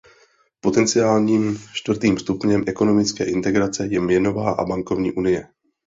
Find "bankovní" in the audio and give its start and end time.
4.65-5.11